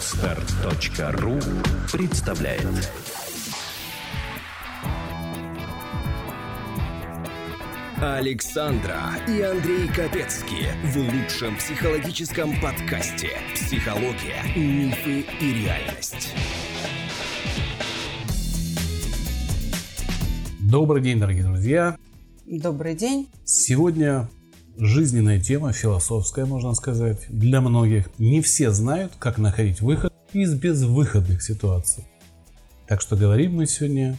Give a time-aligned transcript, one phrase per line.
[0.00, 1.38] Отстар.ру
[1.92, 2.90] представляет
[8.00, 8.98] Александра
[9.28, 16.32] и Андрей Капецки в лучшем психологическом подкасте «Психология, мифы и реальность».
[20.60, 21.98] Добрый день, дорогие друзья.
[22.46, 23.28] Добрый день.
[23.44, 24.30] Сегодня
[24.80, 28.10] жизненная тема, философская, можно сказать, для многих.
[28.18, 32.04] Не все знают, как находить выход из безвыходных ситуаций.
[32.88, 34.16] Так что говорим мы сегодня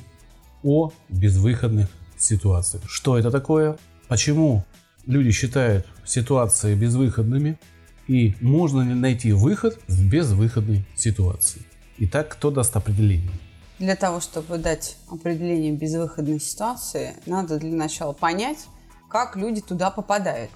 [0.63, 2.83] о безвыходных ситуациях.
[2.87, 3.77] Что это такое?
[4.07, 4.63] Почему
[5.05, 7.59] люди считают ситуации безвыходными?
[8.07, 11.61] И можно ли найти выход в безвыходной ситуации?
[11.97, 13.31] Итак, кто даст определение?
[13.79, 18.67] Для того, чтобы дать определение безвыходной ситуации, надо для начала понять,
[19.11, 20.51] как люди туда попадают.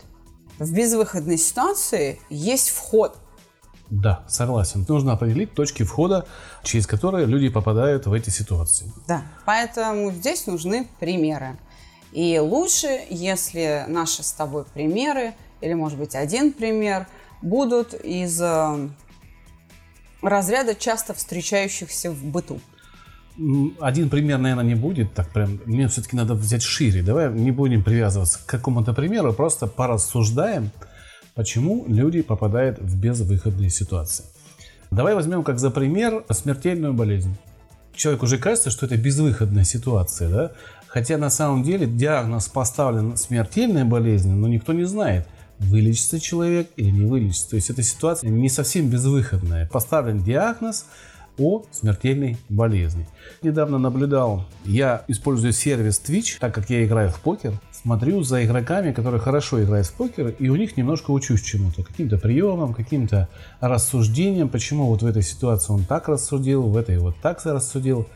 [0.58, 3.18] В безвыходной ситуации есть вход.
[3.90, 4.86] Да, согласен.
[4.88, 6.26] Нужно определить точки входа,
[6.64, 8.92] через которые люди попадают в эти ситуации.
[9.08, 11.58] Да, поэтому здесь нужны примеры.
[12.12, 17.08] И лучше, если наши с тобой примеры, или может быть один пример,
[17.42, 18.90] будут из э,
[20.22, 22.60] разряда часто встречающихся в быту.
[23.80, 25.14] Один пример, наверное, не будет.
[25.14, 27.02] Так прям, мне все-таки надо взять шире.
[27.02, 30.72] Давай не будем привязываться к какому-то примеру, просто порассуждаем,
[31.34, 34.26] почему люди попадают в безвыходные ситуации.
[34.92, 37.36] Давай возьмем как за пример смертельную болезнь.
[37.94, 40.52] Человеку уже кажется, что это безвыходная ситуация, да?
[40.88, 45.28] Хотя на самом деле диагноз поставлен смертельная болезнь, но никто не знает,
[45.60, 47.50] вылечится человек или не вылечится.
[47.50, 49.68] То есть эта ситуация не совсем безвыходная.
[49.68, 50.86] Поставлен диагноз,
[51.38, 53.08] о смертельной болезни.
[53.42, 58.92] Недавно наблюдал, я использую сервис Twitch, так как я играю в покер, смотрю за игроками,
[58.92, 64.50] которые хорошо играют в покер, и у них немножко учусь чему-то, каким-то приемам, каким-то рассуждениям,
[64.50, 68.08] почему вот в этой ситуации он так рассудил, в этой вот так рассудил.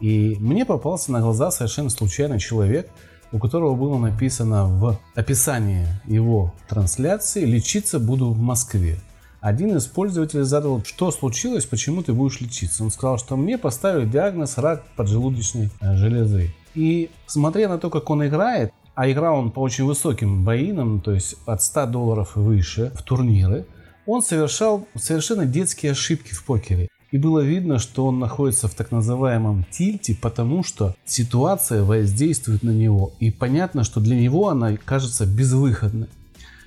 [0.00, 2.88] И мне попался на глаза совершенно случайный человек,
[3.32, 8.98] у которого было написано в описании его трансляции «Лечиться буду в Москве».
[9.48, 12.84] Один из пользователей задал, что случилось, почему ты будешь лечиться.
[12.84, 16.54] Он сказал, что мне поставили диагноз рак поджелудочной э, железы.
[16.74, 21.12] И смотря на то, как он играет, а играл он по очень высоким боинам, то
[21.12, 23.64] есть от 100 долларов и выше в турниры,
[24.04, 26.88] он совершал совершенно детские ошибки в покере.
[27.10, 32.70] И было видно, что он находится в так называемом тильте, потому что ситуация воздействует на
[32.70, 33.12] него.
[33.18, 36.08] И понятно, что для него она кажется безвыходной.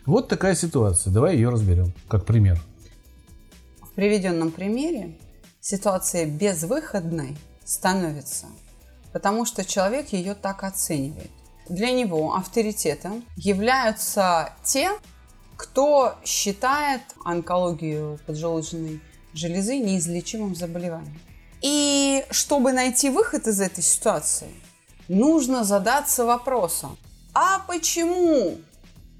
[0.08, 1.14] Вот такая ситуация.
[1.14, 2.60] Давай ее разберем, как пример.
[4.02, 5.16] Приведенном примере
[5.60, 8.48] ситуация безвыходной становится,
[9.14, 11.30] потому что человек ее так оценивает.
[11.70, 14.90] Для него авторитетом являются те,
[15.56, 19.02] кто считает онкологию поджелудочной
[19.36, 21.22] железы неизлечимым заболеванием.
[21.62, 24.50] И чтобы найти выход из этой ситуации,
[25.10, 26.98] нужно задаться вопросом,
[27.36, 28.58] а почему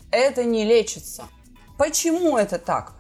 [0.10, 1.26] это не лечится.
[1.78, 2.94] Почему это так?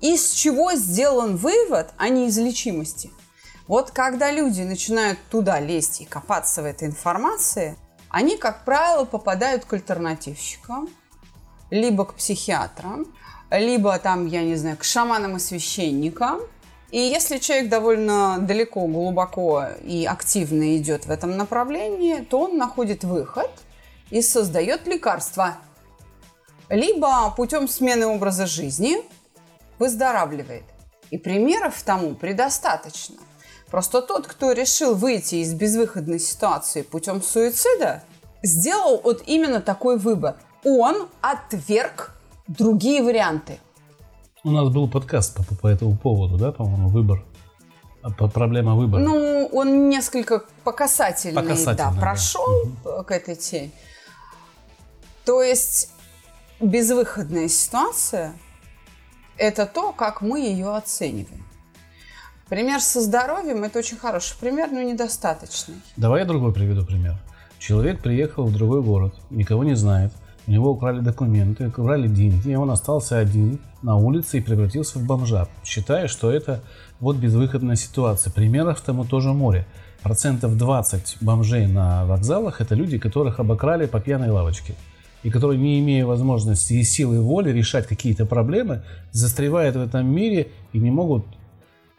[0.00, 3.10] Из чего сделан вывод о неизлечимости?
[3.66, 7.76] Вот когда люди начинают туда лезть и копаться в этой информации,
[8.10, 10.88] они, как правило, попадают к альтернативщикам,
[11.70, 13.06] либо к психиатрам,
[13.50, 16.40] либо там, я не знаю, к шаманам и священникам.
[16.90, 23.04] И если человек довольно далеко, глубоко и активно идет в этом направлении, то он находит
[23.04, 23.50] выход
[24.10, 25.56] и создает лекарства–
[26.68, 28.98] либо путем смены образа жизни
[29.78, 30.64] выздоравливает.
[31.10, 33.16] И примеров тому предостаточно.
[33.70, 38.02] Просто тот, кто решил выйти из безвыходной ситуации путем суицида,
[38.42, 40.36] сделал вот именно такой выбор.
[40.64, 42.14] Он отверг
[42.46, 43.58] другие варианты.
[44.44, 47.24] У нас был подкаст по, по этому поводу, да, по-моему, выбор.
[48.02, 49.00] А, по проблема выбора.
[49.00, 53.02] Ну, он несколько по касательный, да, прошел да.
[53.02, 53.70] к этой теме.
[55.24, 55.90] То есть
[56.60, 58.34] безвыходная ситуация–
[59.38, 61.44] это то, как мы ее оцениваем.
[62.48, 65.76] Пример со здоровьем– это очень хороший пример, но недостаточный.
[65.96, 67.16] Давай я другой приведу пример.
[67.58, 70.12] Человек приехал в другой город, никого не знает,
[70.46, 75.06] у него украли документы, украли деньги, и он остался один на улице и превратился в
[75.06, 76.60] бомжа, считая, что это
[77.00, 78.30] вот безвыходная ситуация.
[78.30, 79.66] Примеров тому тоже море.
[80.02, 84.74] Процентов 20 бомжей на вокзалах– это люди, которых обокрали по пьяной лавочке
[85.24, 90.48] и которые, не имея возможности и силы воли решать какие-то проблемы, застревают в этом мире
[90.72, 91.24] и не могут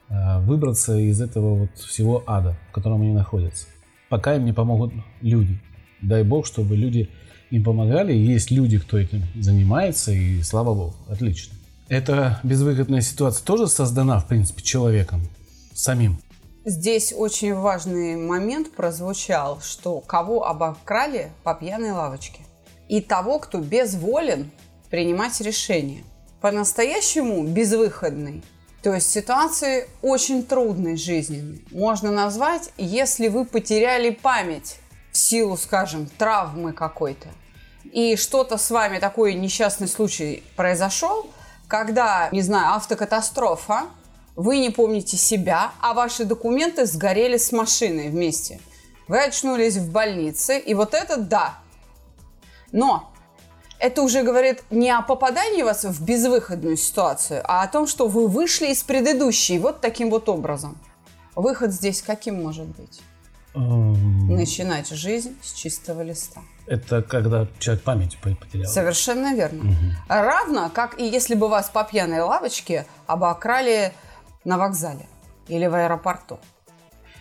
[0.10, 3.66] э, выбраться из этого вот всего ада, в котором они находятся.
[4.10, 5.60] Пока им не помогут люди.
[6.01, 7.10] Дай Бог, чтобы люди
[7.50, 8.13] им помогали.
[8.13, 11.56] Есть люди, кто этим занимается, и слава Богу, отлично.
[11.89, 15.22] Эта безвыходная ситуация тоже создана, в принципе, человеком
[15.74, 16.19] самим.
[16.63, 22.42] Здесь очень важный момент прозвучал, что кого обокрали по пьяной лавочке.
[22.88, 24.52] И того, кто безволен
[24.90, 26.04] принимать решения.
[26.42, 28.44] По-настоящему безвыходный,
[28.84, 34.78] то есть ситуации очень трудной жизненной, можно назвать, если вы потеряли память
[35.12, 37.30] в силу, скажем, травмы какой-то.
[37.92, 41.28] И что-то с вами, такой несчастный случай произошел,
[41.68, 43.86] когда, не знаю, автокатастрофа,
[44.36, 48.60] вы не помните себя, а ваши документы сгорели с машиной вместе.
[49.08, 51.58] Вы очнулись в больнице, и вот это да.
[52.71, 53.12] Но
[53.79, 58.27] это уже говорит не о попадании вас в безвыходную ситуацию, а о том, что вы
[58.27, 60.77] вышли из предыдущей вот таким вот образом.
[61.35, 63.01] Выход здесь каким может быть?
[63.53, 66.41] Эм, Начинать жизнь с чистого листа.
[66.67, 68.69] Это когда человек память по- потерял.
[68.71, 69.73] Совершенно верно.
[70.09, 73.94] Равно, как и если бы вас по пьяной лавочке обокрали
[74.45, 75.06] на вокзале
[75.47, 76.39] или в аэропорту.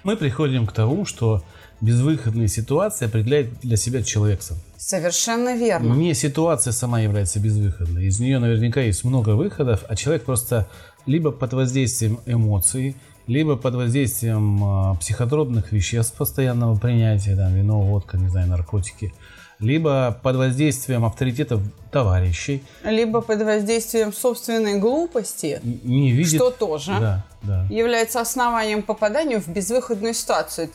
[0.02, 1.42] Мы приходим к тому, что
[1.80, 4.58] безвыходные ситуации определяет для себя человек сам.
[4.86, 5.94] Совершенно верно.
[5.94, 8.04] Не ситуация сама является безвыходной.
[8.04, 10.68] Из нее наверняка есть много выходов, а человек просто
[11.06, 12.94] либо под воздействием эмоций,
[13.26, 19.14] либо под воздействием а, психотропных веществ постоянного принятия, там, вино, водка, не знаю, наркотики,
[19.58, 26.34] либо под воздействием авторитетов товарищей, Либо под воздействием собственной глупости, не видит...
[26.34, 27.66] что тоже Да, да.
[27.70, 30.68] является основанием попадания в безвыходную ситуацию.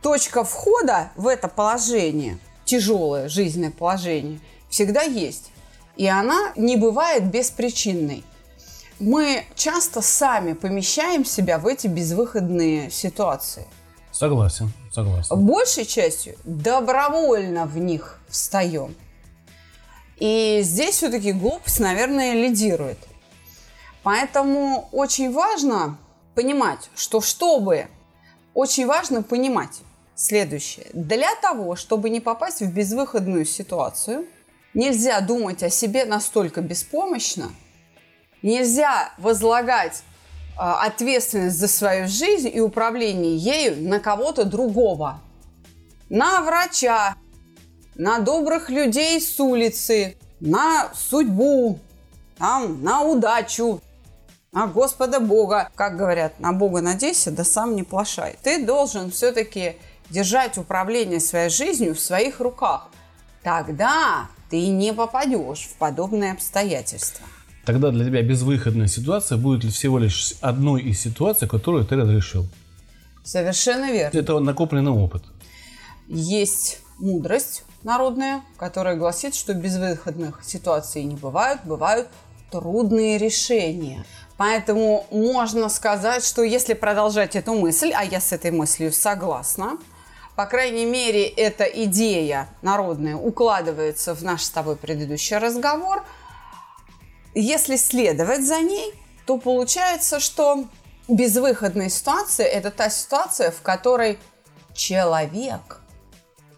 [0.00, 5.50] Точка входа в это положение, тяжелое жизненное положение, всегда есть.
[5.96, 8.22] И она не бывает беспричинной.
[8.98, 13.66] Мы часто сами помещаем себя в эти безвыходные ситуации.
[14.12, 15.38] Согласен, согласен.
[15.38, 18.94] Большей частью добровольно в них встаем.
[20.18, 22.98] И здесь все-таки глупость, наверное, лидирует.
[24.02, 25.98] Поэтому очень важно
[26.34, 27.88] понимать, что чтобы...
[28.54, 29.82] Очень важно понимать
[30.16, 30.86] следующее.
[30.92, 34.26] Для того, чтобы не попасть в безвыходную ситуацию,
[34.74, 37.50] нельзя думать о себе настолько беспомощно,
[38.42, 40.02] нельзя возлагать
[40.56, 45.20] а, ответственность за свою жизнь и управление ею на кого-то другого.
[46.08, 47.14] На врача,
[47.94, 51.78] на добрых людей с улицы, на судьбу,
[52.38, 53.80] там, на удачу,
[54.52, 55.70] на Господа Бога.
[55.74, 58.38] Как говорят, на Бога надейся, да сам не плашай.
[58.42, 59.76] Ты должен все-таки
[60.10, 62.88] держать управление своей жизнью в своих руках.
[63.42, 67.26] Тогда ты не попадешь в подобные обстоятельства.
[67.64, 72.46] Тогда для тебя безвыходная ситуация будет всего лишь одной из ситуаций, которую ты разрешил.
[73.24, 74.16] Совершенно верно.
[74.16, 75.24] Это накопленный опыт.
[76.06, 82.08] Есть мудрость народная, которая гласит, что безвыходных ситуаций не бывают, бывают
[82.52, 84.04] трудные решения.
[84.36, 89.78] Поэтому можно сказать, что если продолжать эту мысль, а я с этой мыслью согласна,
[90.36, 96.04] по крайней мере, эта идея народная укладывается в наш с тобой предыдущий разговор,
[97.34, 98.92] если следовать за ней,
[99.26, 100.66] то получается, что
[101.08, 104.18] безвыходная ситуация– это та ситуация, в которой
[104.74, 105.80] человек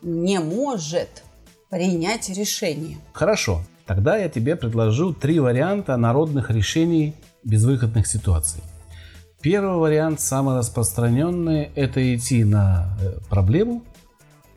[0.03, 1.23] не может
[1.71, 2.99] принять решение.
[3.13, 7.15] Хорошо, тогда я тебе предложу три варианта народных решений
[7.45, 8.63] безвыходных ситуаций.
[9.41, 13.85] Первый вариант, самый распространенный, это идти на э, проблему,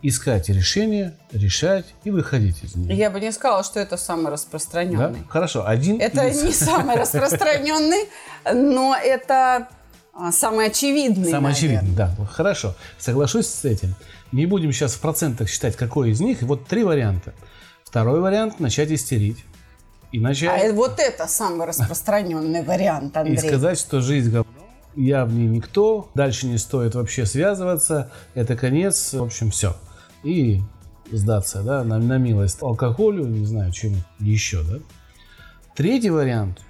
[0.02, 2.96] искать решение, решать и выходить из нее.
[2.98, 4.32] Я бы не сказала, что это самый Да?
[4.32, 5.20] распространенный.
[5.30, 8.10] Хорошо, один Это из- не самый распространенный,
[8.54, 9.68] но это
[10.14, 11.30] а, самый очевидный.
[11.30, 11.52] Самый наверное.
[11.52, 12.16] очевидный, да.
[12.32, 13.94] Хорошо, соглашусь с этим.
[14.32, 16.42] Не будем сейчас в процентах считать, какой из них.
[16.42, 17.34] И вот три варианта.
[17.84, 19.38] Второй вариант– начать истерить.
[20.12, 23.38] И А вот это самый распространенный вариант, и Андрей.
[23.38, 24.52] сказать, что жизнь говно,
[24.96, 29.76] я в ней никто, дальше не стоит вообще связываться, это конец, в общем, все.
[30.24, 30.62] И
[31.12, 34.80] сдаться, да, на, на милость алкоголю, не знаю, чем еще, да.
[35.76, 36.62] Третий вариант,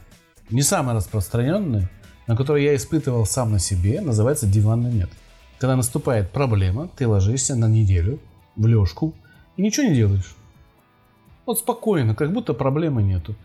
[0.50, 1.88] не самый распространенный,
[2.28, 5.18] на который я испытывал сам на себе, называется диванный метод.
[5.60, 8.20] Когда наступает проблема, ты ложишься на неделю
[8.56, 9.14] в лёжку
[9.58, 10.36] и ничего не делаешь.
[11.46, 13.36] Вот спокойно, как будто проблемы нету.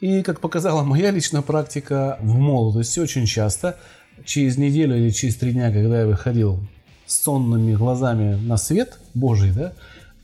[0.00, 3.78] И, как показала моя личная практика в молодости, очень часто,
[4.24, 6.60] через неделю или через три дня, когда я выходил
[7.06, 9.72] с сонными глазами на свет Божий, да,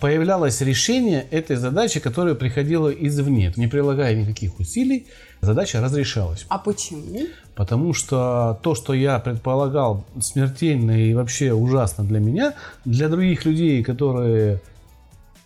[0.01, 3.53] появлялось решение этой задачи, которая приходила извне.
[3.57, 5.07] Не прилагая никаких усилий,
[5.41, 6.47] задача разрешалась.
[6.49, 7.27] А почему?
[7.55, 12.55] Потому что то, что я предполагал смертельно и вообще ужасно для меня,
[12.85, 14.61] для других людей, которые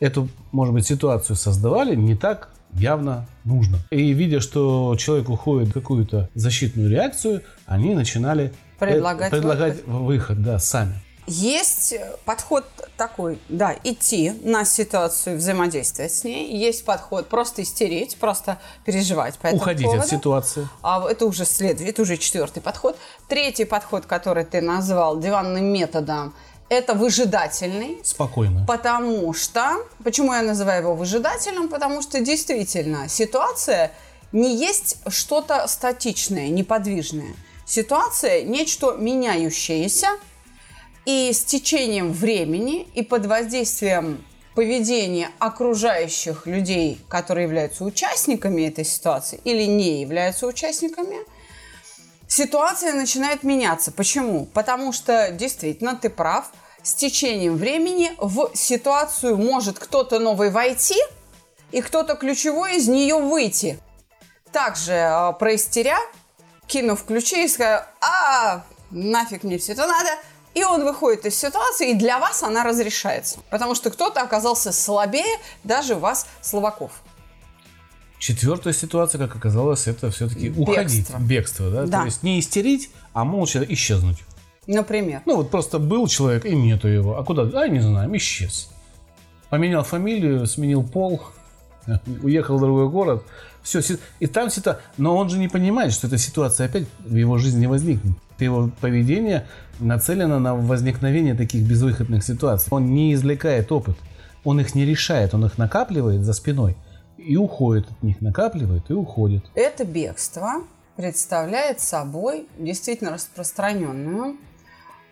[0.01, 3.79] эту, может быть, ситуацию создавали, не так явно нужно.
[3.91, 10.03] И видя, что человек уходит в какую-то защитную реакцию, они начинали Предлагать предлагать выход.
[10.03, 10.95] выход, да, сами.
[11.29, 12.65] Есть подход
[12.97, 16.57] такой, да, идти на ситуацию, взаимодействовать с ней.
[16.57, 20.03] Есть подход просто истерить, просто переживать по этому Уходить поводу.
[20.03, 20.69] от ситуации.
[20.83, 22.99] А это уже следует, это уже четвертый подход.
[23.29, 26.35] Третий подход, который ты назвал диванным методом,
[26.73, 27.99] это выжидательный.
[28.03, 28.65] Спокойно.
[28.67, 31.69] Потому что, почему я называю его выжидательным?
[31.69, 33.93] Потому что действительно ситуация
[34.33, 37.35] не есть что-то статичное, неподвижное.
[37.67, 40.09] Ситуация– нечто меняющееся,
[41.05, 44.25] и с течением времени и под воздействием
[44.55, 51.17] поведения окружающих людей, которые являются участниками этой ситуации или не являются участниками,
[52.33, 53.93] ситуация начинает меняться.
[53.93, 54.47] Почему?
[54.47, 56.47] Потому что действительно ты прав.
[56.83, 60.97] С течением времени в ситуацию может кто-то новый войти
[61.71, 63.79] и кто-то ключевой из нее выйти.
[64.51, 65.99] Также э, проистеря,
[66.67, 70.11] кинув ключи и сказав, а, нафиг мне все это надо,
[70.55, 73.39] и он выходит из ситуации, и для вас она разрешается.
[73.49, 76.93] Потому что кто-то оказался слабее даже вас, словаков.
[78.23, 81.09] Четвертая ситуация, как оказалось, это все-таки уходить.
[81.09, 81.19] Бегство.
[81.19, 81.87] Бегство, да?
[81.87, 81.99] Да.
[81.99, 84.19] То есть не истерить, а молча исчезнуть.
[84.69, 85.23] Например.
[85.27, 87.19] Ну вот просто был человек и нету его.
[87.19, 87.43] А куда?
[87.61, 88.71] А не знаем, исчез.
[89.51, 91.21] Поменял фамилию, сменил пол,
[92.23, 93.25] уехал в другой город.
[93.65, 93.81] Все,
[94.21, 94.81] и там ситуация.
[94.99, 98.17] Но он же не понимает, что эта ситуация опять в его жизни не возникнет.
[98.39, 99.49] Его поведение
[99.81, 102.69] нацелено на возникновение таких безвыходных ситуаций.
[102.71, 103.97] Он не извлекает опыт,
[104.45, 106.77] он их не решает, он их накапливает за спиной
[107.25, 109.45] и уходит от них, накапливает и уходит.
[109.55, 110.65] Это бегство
[110.97, 114.37] представляет собой действительно распространенную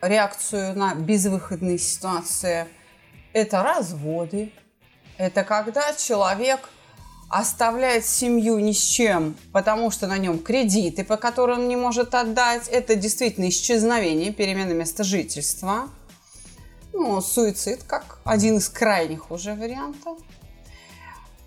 [0.03, 2.67] реакцию на безвыходные ситуации.
[3.33, 4.53] Это разводы.
[5.17, 6.69] Это когда человек
[7.29, 12.15] оставляет семью ни с чем, потому что на нем кредиты, по которым он не может
[12.15, 12.69] отдать.
[12.69, 15.89] Это действительно исчезновение, перемена места жительства.
[16.93, 20.19] Ну, суицид как один из крайних уже вариантов.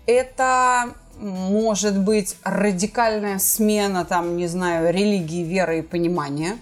[0.06, 6.58] Это может быть радикальная смена, там, не знаю, религии, веры и понимания.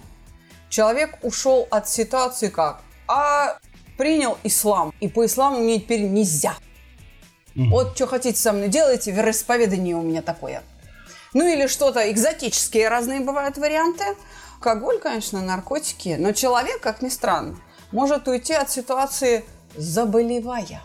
[0.69, 2.81] Человек ушел от ситуации как?
[3.07, 3.57] А
[3.97, 6.55] принял ислам, и по исламу мне теперь нельзя.
[7.55, 10.63] Вот что хотите со мной делайте, вероисповедание у меня такое.
[11.33, 14.03] Ну или что-то экзотические разные бывают варианты.
[14.55, 17.57] Алкоголь, конечно, наркотики, но человек, как ни странно,
[17.91, 19.43] может уйти от ситуации
[19.75, 20.81] заболевая.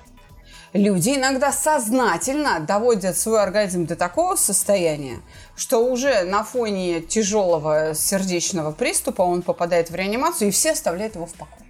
[0.78, 5.20] Люди иногда сознательно доводят свой организм до такого состояния,
[5.56, 11.26] что уже на фоне тяжелого сердечного приступа он попадает в реанимацию, и все оставляют его
[11.26, 11.68] в покое,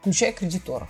[0.00, 0.88] включая кредиторов.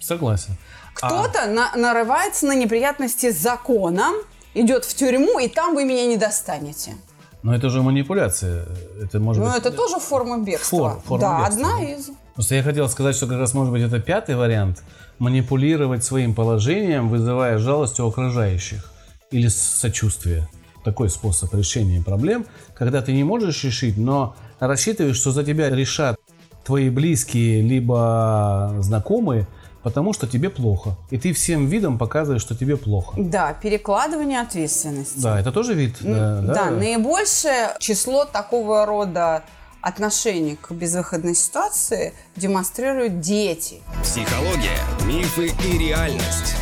[0.00, 0.56] Согласен.
[0.94, 4.14] Кто-то на- нарывается на неприятности с законом,
[4.54, 6.94] идет в тюрьму, и там вы меня не достанете.
[7.42, 8.66] Но это же манипуляция.
[9.02, 9.58] Это может Ну, быть...
[9.58, 10.90] это тоже форма бегства.
[10.94, 12.10] Фор- форма да, бегства, одна из.
[12.34, 14.82] Просто я хотел сказать, что как раз может быть это пятый вариант.
[15.18, 18.92] Манипулировать своим положением, вызывая жалость у окружающих.
[19.30, 20.48] Или сочувствие.
[20.84, 26.18] Такой способ решения проблем, когда ты не можешь решить, но рассчитываешь, что за тебя решат
[26.64, 29.46] твои близкие, либо знакомые,
[29.82, 30.96] потому что тебе плохо.
[31.10, 33.14] И ты всем видом показываешь, что тебе плохо.
[33.18, 35.18] Да, перекладывание ответственности.
[35.18, 35.96] Да, это тоже вид.
[36.00, 36.70] э, Да, да?
[36.70, 39.42] наибольшее число такого рода
[39.80, 43.82] отношений к безвыходной ситуации демонстрируют дети.
[44.02, 46.56] Психология, мифы и реальность.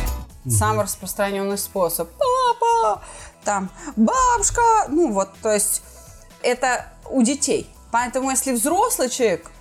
[0.47, 2.09] Самый распространенный способ.
[2.17, 3.03] Папа,
[3.43, 4.61] там, бабушка.
[4.89, 5.81] Ну вот, то есть
[6.41, 7.69] это у детей.
[7.91, 9.51] Поэтому если взрослый человек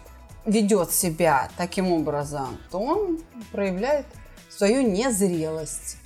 [0.45, 3.21] ведет себя таким образом, то он
[3.53, 4.07] проявляет
[4.49, 5.99] свою незрелость.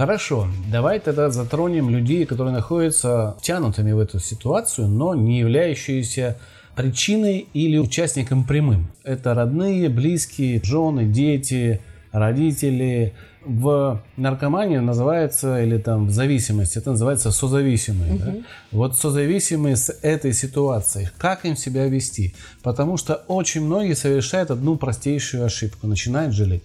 [0.00, 6.38] Хорошо, давай тогда затронем людей, которые находятся втянутыми в эту ситуацию, но не являющиеся
[6.74, 8.88] причиной или участником прямым.
[9.04, 13.12] Это родные, близкие, жены, дети, родители.
[13.44, 18.14] В наркомании называется, или там в зависимости, это называется созависимые.
[18.14, 18.34] да?
[18.72, 21.10] Вот созависимые с этой ситуацией.
[21.18, 22.34] Как им себя вести?
[22.62, 25.86] Потому что очень многие совершают одну простейшую ошибку.
[25.86, 26.62] Начинают жалеть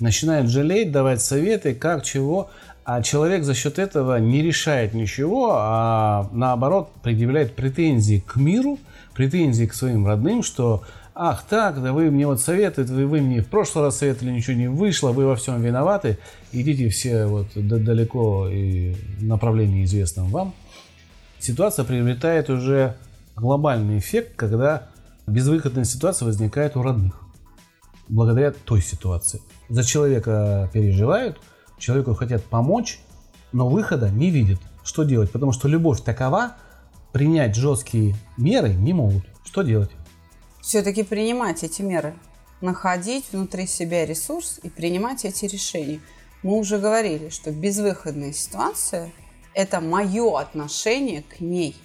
[0.00, 2.50] начинает жалеть, давать советы, как, чего,
[2.84, 8.78] а человек за счет этого не решает ничего, а наоборот предъявляет претензии к миру,
[9.14, 10.82] претензии к своим родным, что
[11.14, 14.56] ах так, да вы мне вот советуете, вы, вы мне в прошлый раз советовали, ничего
[14.56, 16.18] не вышло, вы во всем виноваты,
[16.52, 20.54] идите все вот далеко и в направлении известном вам.
[21.38, 22.96] Ситуация приобретает уже
[23.36, 24.88] глобальный эффект, когда
[25.26, 27.20] безвыходная ситуация возникает у родных
[28.08, 29.40] благодаря той ситуации.
[29.70, 31.40] За человека переживают,
[31.78, 32.98] человеку хотят помочь,
[33.52, 34.58] но выхода не видят.
[34.82, 35.30] Что делать?
[35.30, 36.56] Потому что любовь такова,
[37.12, 39.24] принять жесткие меры не могут.
[39.44, 39.90] Что делать?
[40.60, 42.14] Все-таки принимать эти меры.
[42.60, 46.00] Находить внутри себя ресурс и принимать эти решения.
[46.42, 49.12] Мы уже говорили, что безвыходная ситуация–
[49.54, 51.76] это мое отношение к ней.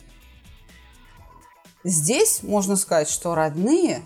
[1.84, 4.02] Здесь можно сказать, что родные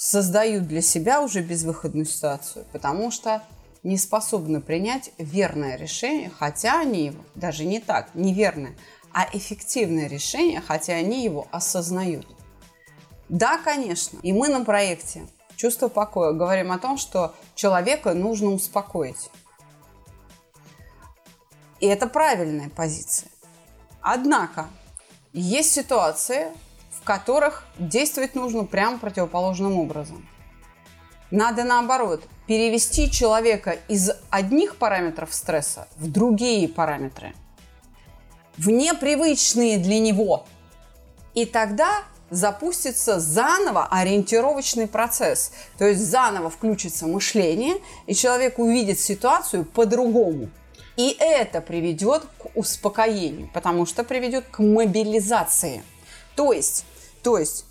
[0.00, 3.42] создают для себя уже безвыходную ситуацию, потому что
[3.82, 8.74] не способны принять верное решение, хотя они его, даже не так, неверное,
[9.12, 12.26] а эффективное решение, хотя они его осознают.
[13.28, 19.30] Да, конечно, и мы на проекте «Чувство покоя» говорим о том, что человека нужно успокоить.
[21.78, 23.28] И это правильная позиция.
[24.00, 24.66] Однако,
[25.34, 26.48] есть ситуации,
[27.00, 30.28] в которых действовать нужно прямо противоположным образом.
[31.30, 37.34] Надо наоборот перевести человека из одних параметров стресса в другие параметры,
[38.56, 40.46] в непривычные для него.
[41.34, 45.52] И тогда запустится заново ориентировочный процесс.
[45.78, 47.76] То есть заново включится мышление,
[48.06, 50.48] и человек увидит ситуацию по-другому.
[50.96, 55.82] И это приведет к успокоению, потому что приведет к мобилизации.
[56.36, 56.84] То есть,
[57.22, 57.64] то есть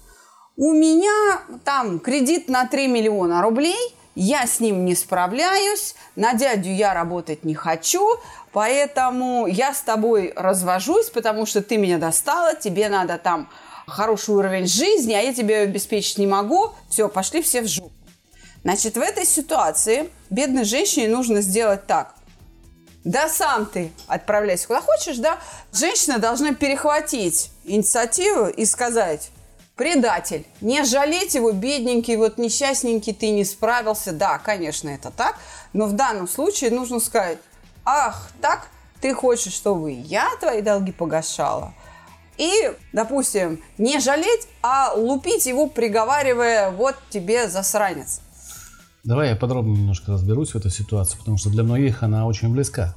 [0.56, 6.70] у меня там кредит на 3 миллиона рублей, я с ним не справляюсь, на дядю
[6.70, 8.06] я работать не хочу,
[8.52, 13.50] поэтому я с тобой развожусь, потому что ты меня достала, тебе надо там
[13.88, 17.94] хороший уровень жизни, а я тебе обеспечить не могу, все, пошли все в жопу.
[18.64, 22.14] Значит, в этой ситуации бедной женщине нужно сделать так.
[23.06, 25.40] Да сам ты отправляйся куда хочешь, да?
[25.72, 29.32] Женщина должна перехватить инициативу и сказать,
[29.80, 30.46] предатель.
[30.60, 34.12] Не жалеть его, бедненький, вот несчастненький, ты не справился.
[34.12, 35.38] Да, конечно, это так.
[35.72, 37.38] Но в данном случае нужно сказать,
[37.86, 38.68] ах, так,
[39.00, 41.74] ты хочешь, чтобы я твои долги погашала?
[42.38, 42.52] И,
[42.92, 48.20] допустим, не жалеть, а лупить его, приговаривая, вот тебе засранец.
[49.06, 52.96] Давай я подробнее немножко разберусь в этой ситуации, потому что для многих она очень близка.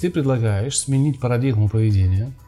[0.00, 2.32] Ты предлагаешь сменить парадигму поведения–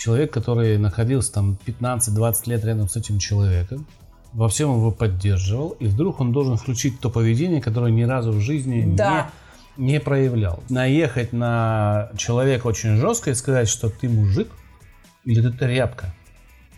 [0.00, 3.86] человек, который находился там 15-20 лет рядом с этим человеком,
[4.32, 8.40] во всем его поддерживал, и вдруг он должен включить то поведение, которое ни разу в
[8.40, 9.30] жизни да.
[9.76, 10.62] не, не проявлял.
[10.70, 14.48] Наехать на человека очень жестко и сказать, что ты мужик
[15.24, 16.14] или ты тряпка.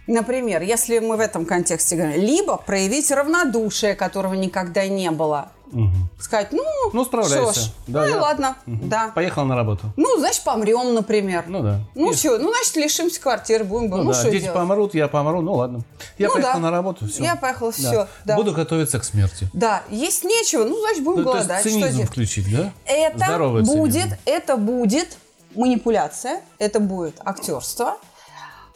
[0.08, 5.52] Например, если мы в этом контексте говорим, либо проявить равнодушие, которого никогда не было.
[5.72, 6.20] Угу.
[6.20, 7.60] Сказать, ну, ну справляйся.
[7.60, 8.78] Ж, да, ну и ладно, угу.
[8.82, 9.10] да.
[9.14, 9.92] Поехал на работу.
[9.96, 11.44] Ну, значит, помрем, например.
[11.48, 11.80] Ну да.
[11.94, 13.90] Ну что, ну значит, лишимся квартиры, будем.
[13.90, 14.54] Ну, ну да, дети делать?
[14.54, 15.80] помрут, я помру, ну ладно.
[16.18, 16.58] Я ну, поехал да.
[16.58, 17.24] на работу, все.
[17.24, 17.76] Я поехала, да.
[17.76, 18.08] все.
[18.24, 18.36] Да.
[18.36, 19.48] Буду готовиться к смерти.
[19.54, 21.62] Да, есть нечего, ну значит, будем ну, голодать.
[21.62, 22.72] То есть цинизм что включить, да?
[22.84, 24.16] Это Здоровый будет, цинизм.
[24.26, 25.16] это будет
[25.54, 27.96] манипуляция, это будет актерство.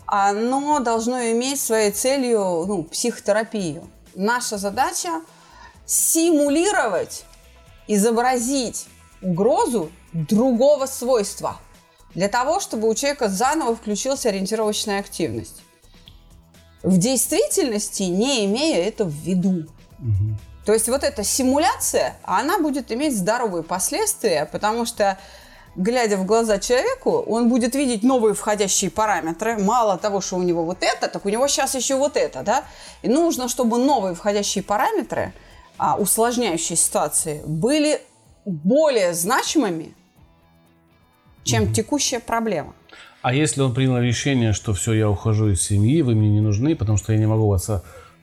[0.07, 3.89] Оно должно иметь своей целью ну, психотерапию.
[4.15, 5.21] Наша задача
[5.87, 7.25] симулировать
[7.87, 8.87] изобразить
[9.23, 11.59] угрозу другого свойства
[12.15, 15.63] для того, чтобы у человека заново включилась ориентировочная активность.
[16.83, 19.67] В действительности не имея это в виду.
[19.99, 20.39] Угу.
[20.65, 25.19] То есть вот эта симуляция, она будет иметь здоровые последствия, потому что
[25.75, 29.59] глядя в глаза человеку, он будет видеть новые входящие параметры.
[29.59, 32.65] Мало того, что у него вот это, так у него сейчас еще вот это, да?
[33.03, 35.33] И нужно, чтобы новые входящие параметры–
[35.79, 38.01] а, усложняющие ситуации были
[38.45, 39.95] более значимыми,
[41.45, 41.73] чем угу.
[41.73, 42.75] текущая проблема.
[43.23, 46.77] А если он принял решение, что все, я ухожу из семьи, вы мне не нужны,
[46.77, 47.69] потому что я не могу вас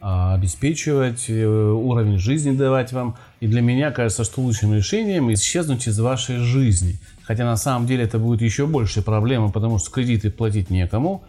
[0.06, 3.16] а, обеспечивать, э, уровень жизни давать вам.
[3.40, 7.00] И для меня кажется, что лучшим решением исчезнуть из вашей жизни.
[7.24, 11.24] Хотя на самом деле это будет еще больше проблема, потому что кредиты платить некому,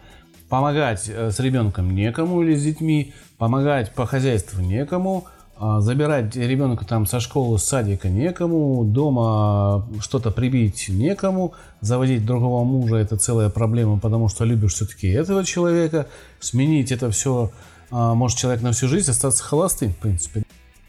[0.49, 5.25] помогать э, с ребенком некому или с детьми, помогать по хозяйству некому,
[5.59, 12.97] забирать ребенка там со школы, с садика некому, дома что-то прибить некому, заводить другого мужа
[12.97, 16.07] это целая проблема, потому что любишь все-таки этого человека,
[16.41, 17.51] сменить это все,
[17.89, 20.43] а, может человек на всю жизнь остаться холостым, в принципе.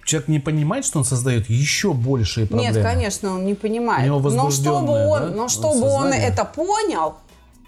[0.04, 2.74] Человек не понимает, что он создает еще большие проблемы.
[2.74, 4.08] Нет, конечно, он не понимает.
[4.08, 5.28] но чтобы он, да?
[5.28, 7.14] но чтобы он это понял,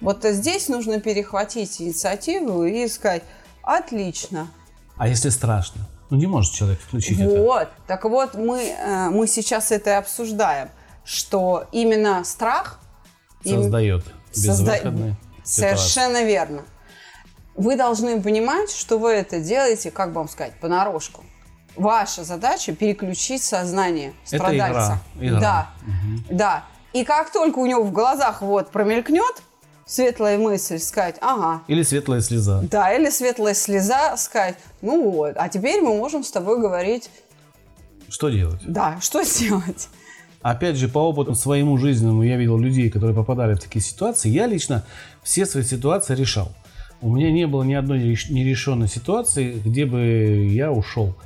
[0.00, 3.22] вот здесь нужно перехватить инициативу и сказать,
[3.62, 4.48] отлично.
[4.96, 5.86] А если страшно?
[6.10, 7.32] Ну, не может человек включить вот.
[7.32, 7.42] это.
[7.42, 7.68] Вот.
[7.86, 10.70] Так вот, мы, э, мы сейчас это и обсуждаем,
[11.04, 12.80] что именно страх...
[13.44, 14.12] Создает им...
[14.34, 15.76] безвыходные Созда...
[15.76, 16.62] Совершенно верно.
[17.56, 21.24] Вы должны понимать, что вы это делаете, как бы вам сказать, понарошку.
[21.76, 25.00] Ваша задача переключить сознание Это страдальца.
[25.16, 25.40] игра, игра.
[25.40, 25.70] Да,
[26.30, 26.64] да.
[26.92, 29.42] И как только у него в глазах вот промелькнет
[29.88, 32.62] светлая мысль, сказать, ага, Или светлая слеза.
[32.70, 37.10] да, или светлая слеза, сказать, ну вот, а теперь мы можем с тобой говорить,
[38.08, 38.60] Что делать?
[38.64, 39.88] да, что сделать?
[40.42, 44.28] Опять же, по опыту своему жизненному я видел людей, которые попадали в такие ситуации.
[44.28, 44.84] Я лично
[45.24, 46.52] все свои ситуации решал.
[47.00, 51.16] У меня не было ни одной реш- нерешенной ситуации, где бы я ушел.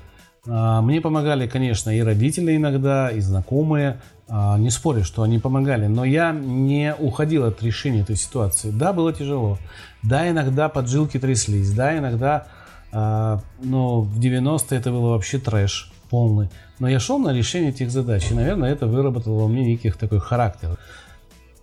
[0.48, 4.00] А, Мне помогали, конечно, и родители иногда, и знакомые.
[4.28, 8.70] А, Не спорю, что они помогали, но я не уходил от решения этой ситуации.
[8.70, 9.58] Да, было тяжело.
[10.02, 11.72] Да, иногда поджилки тряслись.
[11.72, 12.46] Да, иногда,
[12.92, 16.50] а, ну, в 90-е это было вообще трэш полный.
[16.78, 20.18] Но я шел на решение этих задач, и, наверное, это выработало во мне неких такой
[20.18, 20.76] характер.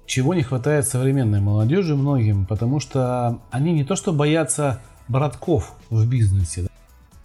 [0.06, 6.08] Чего не хватает современной молодежи многим, потому что они не то что боятся братков в
[6.08, 6.68] бизнесе,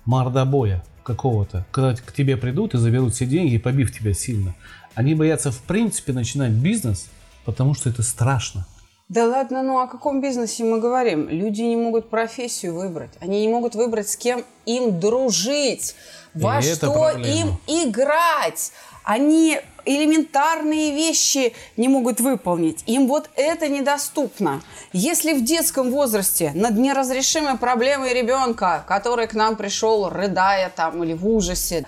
[0.04, 4.54] мордобоя какого-то, когда к тебе придут и заберут все деньги, побив тебя сильно.
[4.94, 7.06] Они боятся в принципе начинать бизнес,
[7.44, 8.66] потому что это страшно.
[9.08, 11.28] Да ладно, ну о каком бизнесе мы говорим?
[11.28, 13.10] Люди не могут профессию выбрать.
[13.20, 15.94] Они не могут выбрать, с кем им дружить,
[16.32, 18.72] во И что им играть.
[19.04, 22.82] Они элементарные вещи не могут выполнить.
[22.86, 24.62] Им вот это недоступно.
[24.92, 31.12] Если в детском возрасте над неразрешимой проблемой ребенка, который к нам пришел, рыдая там или
[31.12, 31.86] в ужасе,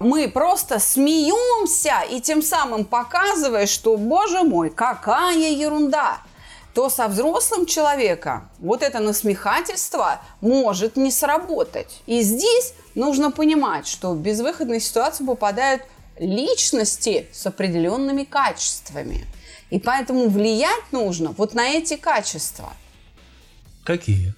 [0.00, 6.18] мы просто смеемся и тем самым показывая, что, боже мой, какая ерунда,
[6.74, 12.02] то со взрослым человеком вот это насмехательство может не сработать.
[12.06, 15.82] И здесь нужно понимать, что в безвыходную ситуацию попадают
[16.18, 19.26] личности с определенными качествами.
[19.70, 22.72] И поэтому влиять нужно вот на эти качества.
[23.84, 24.34] Какие?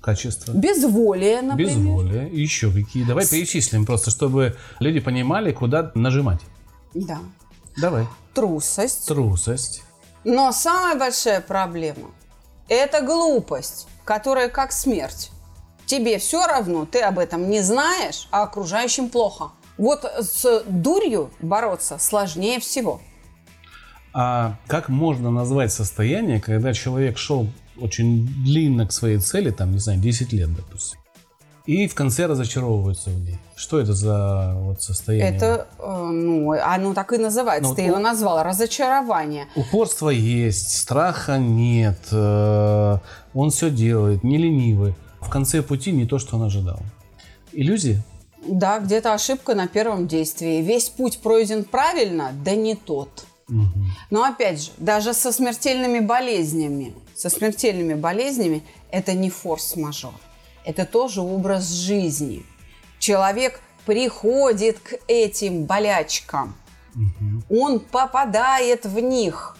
[0.00, 0.52] Качества.
[0.52, 1.76] Безволие, например.
[1.76, 2.30] Безволие.
[2.30, 3.04] И еще какие?
[3.04, 6.40] Давай перечислим просто, чтобы люди понимали, куда нажимать.
[6.94, 7.18] Да.
[7.76, 8.06] Давай.
[8.34, 9.06] Трусость.
[9.08, 9.82] Трусость.
[10.24, 12.10] Но самая большая проблема–
[12.68, 15.30] это глупость, которая как смерть.
[15.86, 19.52] Тебе все равно, ты об этом не знаешь, а окружающим плохо.
[19.78, 23.00] Вот с дурью бороться сложнее всего.
[24.12, 27.46] А как можно назвать состояние, когда человек шел
[27.78, 30.98] очень длинно к своей цели, там, не знаю, 10 лет, допустим,
[31.66, 33.38] и в конце разочаровывается в ней?
[33.56, 35.36] Что это за вот состояние?
[35.36, 37.68] Это, э, ну, оно так и называется.
[37.68, 39.46] Ну, ты у- его назвал разочарование.
[39.56, 42.98] Упорства есть, страха нет, э,
[43.34, 44.94] он все делает, не ленивый.
[45.20, 46.80] В конце пути не то, что он ожидал.
[47.52, 48.02] Иллюзии?
[48.48, 50.62] Да, где-то ошибка на первом действии.
[50.62, 53.26] Весь путь пройден правильно, да не тот.
[54.10, 60.14] Но опять же, даже со смертельными болезнями, со смертельными болезнями это не форс-мажор.
[60.64, 62.44] Это тоже образ жизни.
[62.98, 66.56] Человек приходит к этим болячкам.
[67.48, 69.56] Он попадает в них.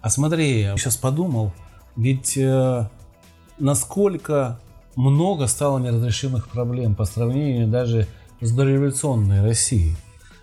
[0.00, 1.52] А смотри, я сейчас подумал,
[1.94, 2.88] ведь э,
[3.58, 4.58] насколько
[4.96, 8.06] много стало неразрешимых проблем по сравнению даже с
[8.40, 9.96] дореволюционной Россией.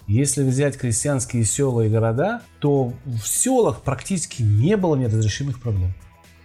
[0.07, 5.93] Если взять крестьянские села и города, то в селах практически не было неразрешимых проблем.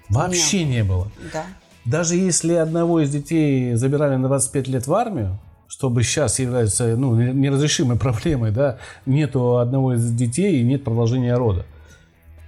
[0.09, 1.11] Вообще не было.
[1.33, 1.45] Да.
[1.85, 5.38] Даже если одного из детей забирали на 25 лет в армию,
[5.69, 11.65] чтобы сейчас является ну, неразрешимой проблемой, да, нету одного из детей и нет продолжения рода.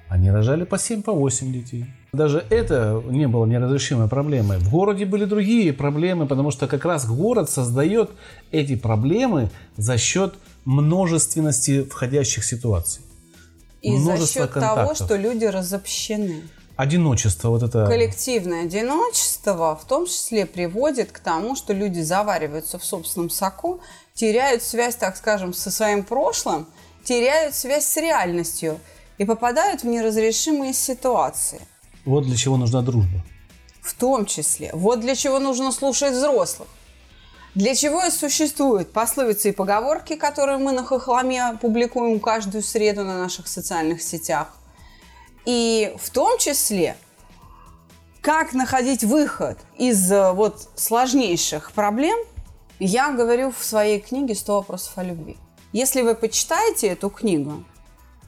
[0.08, 1.86] Они рожали по 7, по 8 детей.
[2.14, 4.58] Даже это не было неразрешимой проблемой.
[4.58, 8.10] В городе были другие проблемы, потому что как раз город создает
[8.52, 13.02] эти проблемы за счет множественности входящих ситуаций.
[13.82, 15.06] И за счет того, контактов.
[15.06, 16.42] что люди разобщены.
[16.76, 17.86] Одиночество, вот это...
[17.86, 23.80] Коллективное одиночество в том числе приводит к тому, что люди завариваются в собственном соку,
[24.14, 26.66] теряют связь, так скажем, со своим прошлым,
[27.04, 28.80] теряют связь с реальностью
[29.18, 31.60] и попадают в неразрешимые ситуации.
[32.04, 33.22] Вот для чего нужна дружба.
[33.80, 34.70] В том числе.
[34.72, 36.68] Вот для чего нужно слушать взрослых.
[37.54, 43.18] Для чего и существуют пословицы и поговорки, которые мы на Хохломе публикуем каждую среду на
[43.18, 44.48] наших социальных сетях.
[45.44, 46.96] И в том числе,
[48.20, 52.18] как находить выход из э, вот сложнейших проблем,
[52.80, 55.36] я говорю в своей книге «100 вопросов о любви».
[55.72, 57.64] Если вы почитаете эту книгу,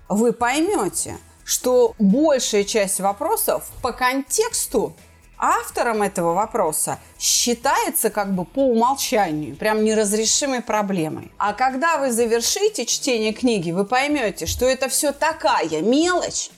[0.08, 4.94] вы поймете, что большая часть вопросов по контексту
[5.38, 11.30] автором этого вопроса считается как бы по умолчанию, прям неразрешимой проблемой.
[11.38, 16.50] А когда вы завершите чтение книги, вы поймете, что это все такая мелочь,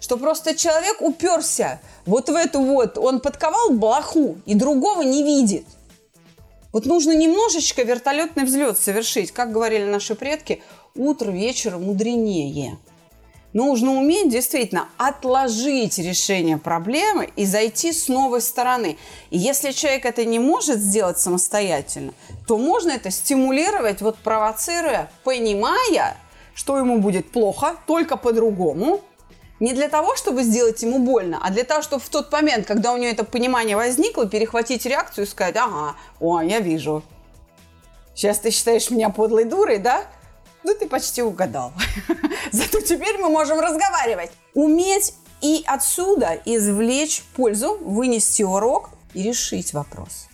[0.00, 5.66] что просто человек уперся вот в эту вот, он подковал блоху и другого не видит.
[6.72, 9.32] Вот нужно немножечко вертолетный взлет совершить.
[9.32, 10.62] Как говорили наши предки,
[10.94, 12.78] утро вечера мудренее.
[13.54, 18.98] Нужно уметь действительно отложить решение проблемы и зайти с новой стороны.
[19.30, 22.14] И если человек это не может сделать самостоятельно,
[22.48, 26.16] то можно это стимулировать, вот провоцируя, понимая,
[26.52, 29.00] что ему будет плохо, только по-другому,
[29.60, 32.92] не для того, чтобы сделать ему больно, а для того, чтобы в тот момент, когда
[32.92, 37.04] у него это понимание возникло, перехватить реакцию и сказать, ага, о, я вижу.
[38.16, 40.02] Сейчас ты считаешь меня подлой дурой, да?
[40.64, 41.72] Ну, ты почти угадал.
[42.52, 44.30] Зато теперь мы можем разговаривать.
[44.54, 50.26] Уметь и отсюда извлечь пользу, вынести урок и решить вопрос.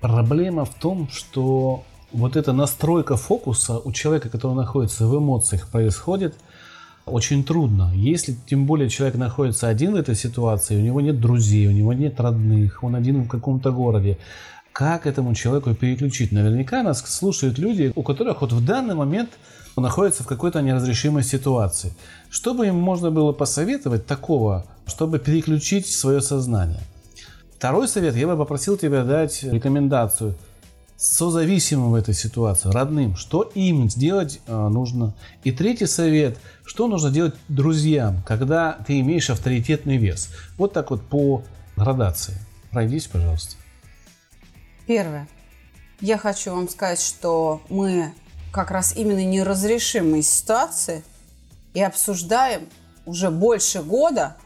[0.00, 6.34] Проблема в том, что вот эта настройка фокуса у человека, который находится в эмоциях, происходит
[7.06, 7.90] очень трудно.
[7.94, 11.94] Если тем более человек находится один в этой ситуации, у него нет друзей, у него
[11.94, 14.18] нет родных, он один в каком-то городе,
[14.72, 16.30] как этому человеку переключить?
[16.30, 19.30] Наверняка нас слушают люди, у которых вот в данный момент
[19.80, 21.92] находится в какой-то неразрешимой ситуации.
[22.30, 26.80] Что бы им можно было посоветовать такого, чтобы переключить свое сознание?
[27.56, 30.36] Второй совет, я бы попросил тебя дать рекомендацию
[30.96, 35.14] созависимым в этой ситуации, родным, что им сделать э, нужно.
[35.44, 40.28] И третий совет, что нужно делать друзьям, когда ты имеешь авторитетный вес.
[40.56, 41.44] Вот так вот по
[41.76, 42.34] градации.
[42.72, 43.56] Пройдись, пожалуйста.
[44.86, 45.28] Первое.
[46.00, 48.12] Я хочу вам сказать, что мы
[48.52, 51.04] как раз именно неразрешимые ситуации
[51.74, 52.68] и обсуждаем
[53.06, 54.36] уже больше года,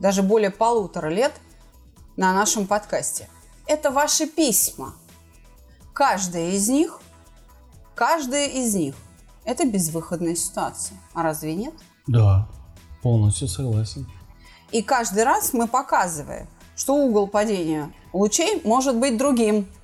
[0.00, 1.32] даже более полутора лет
[2.16, 3.28] на нашем подкасте.
[3.66, 4.94] Это ваши письма.
[5.92, 7.00] Каждая из них,
[7.94, 8.94] каждая из них–
[9.44, 10.96] это безвыходная ситуация.
[11.12, 11.74] А разве нет?
[12.06, 12.48] Да,
[13.02, 14.06] полностью согласен.
[14.70, 19.66] И каждый раз мы показываем, что угол падения лучей может быть другим–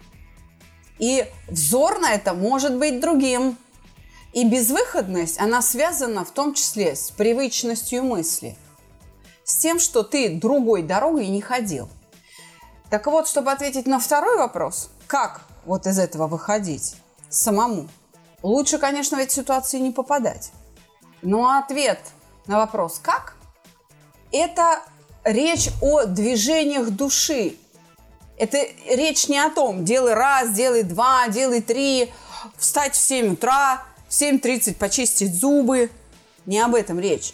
[0.98, 3.56] и взор на это может быть другим.
[4.32, 8.56] И безвыходность, она связана в том числе с привычностью мысли.
[9.44, 11.88] С тем, что ты другой дорогой не ходил.
[12.90, 16.96] Так вот, чтобы ответить на второй вопрос, как вот из этого выходить
[17.28, 17.88] самому,
[18.42, 20.50] лучше, конечно, в эти ситуации не попадать.
[21.22, 22.00] Но ответ
[22.46, 23.36] на вопрос «как»–
[24.32, 24.80] это
[25.24, 27.56] речь о движениях души,
[28.36, 32.12] это речь не о том, делай раз, делай два, делай три,
[32.56, 35.90] встать в 7 утра, в 7.30 почистить зубы.
[36.46, 37.32] Не об этом речь.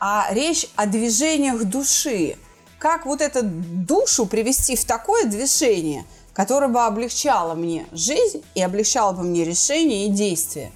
[0.00, 2.36] А речь о движениях души.
[2.78, 9.12] Как вот эту душу привести в такое движение, которое бы облегчало мне жизнь и облегчало
[9.12, 10.72] бы мне решения и действия.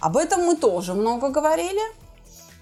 [0.00, 1.80] Об этом мы тоже много говорили,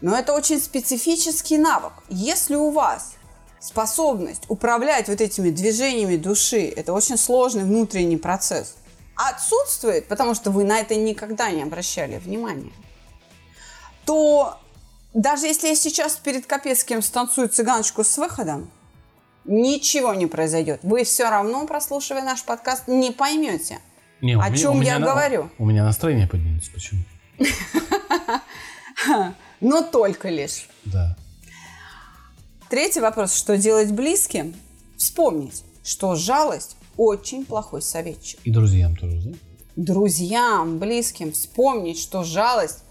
[0.01, 1.93] но это очень специфический навык.
[2.09, 3.15] Если у вас
[3.61, 8.77] способность управлять вот этими движениями души, это очень сложный внутренний процесс,
[9.15, 12.73] отсутствует, потому что вы на это никогда не обращали внимания,
[14.05, 14.59] то
[15.15, 18.71] даже если я сейчас перед Капецким станцую цыганочку с выходом,
[19.45, 20.81] ничего не произойдет.
[20.83, 23.79] Вы все равно, прослушивая наш подкаст, не поймете,
[24.21, 25.51] не, о меня, чем я на, говорю.
[25.59, 26.71] У меня настроение поднимется.
[26.73, 27.03] Почему?
[29.61, 30.69] Но только лишь.
[30.85, 31.17] Да.
[32.69, 33.33] Третий вопрос.
[33.33, 34.53] Что делать близким?
[34.97, 38.41] Вспомнить, что жалость очень плохой советчик.
[38.43, 39.37] И друзьям тоже, да?
[39.77, 42.83] Друзьям, близким вспомнить, что жалость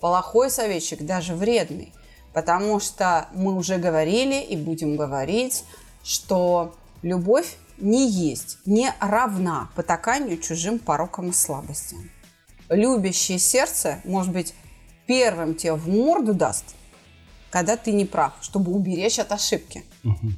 [0.00, 1.94] плохой советчик, даже вредный.
[2.34, 5.64] Потому что мы уже говорили и будем говорить,
[6.02, 12.10] что любовь не есть, не равна потаканию чужим порокам и слабостям.
[12.68, 14.52] Любящее сердце, может быть,
[15.06, 16.74] первым тебе в морду даст–
[17.54, 19.84] когда ты не прав, чтобы уберечь от ошибки.
[20.02, 20.32] Угу.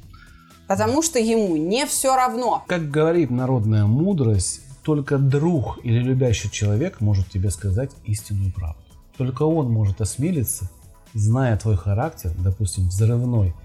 [0.67, 2.63] Потому что ему не все равно.
[2.67, 8.83] Как говорит народная мудрость, только друг или любящий человек может тебе сказать истинную правду.
[9.17, 10.69] Только он может осмелиться,
[11.15, 13.55] зная твой характер, допустим, взрывной,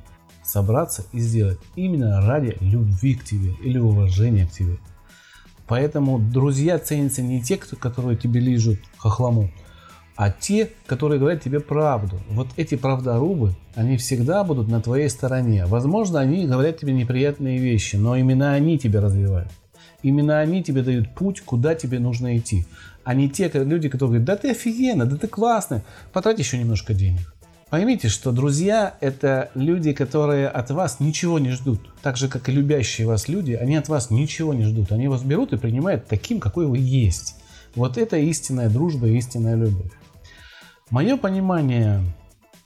[0.43, 4.79] собраться и сделать именно ради любви к тебе или уважения к тебе.
[5.67, 9.51] Поэтому друзья ценятся не те, которые тебе лижут хохлому,
[10.17, 12.21] а те, которые говорят тебе правду.
[12.31, 15.67] Вот эти правдорубы, они всегда будут на твоей стороне.
[15.67, 19.51] Возможно, они говорят тебе неприятные вещи, но именно они тебя развивают.
[20.03, 22.67] Именно они тебе дают путь, куда тебе нужно идти.
[23.05, 26.93] А не те люди, которые говорят, да ты офигенно, да ты классный, потрать еще немножко
[26.95, 27.35] денег.
[27.71, 31.81] Поймите, что друзья– это люди, которые от вас ничего не ждут.
[32.03, 34.93] Так же, как и любящие вас люди, они от вас ничего не ждут.
[34.93, 37.37] Они вас берут и принимают таким, какой вы есть.
[37.75, 39.91] Вот это истинная дружба и истинная любовь.
[40.93, 42.05] Мое понимание,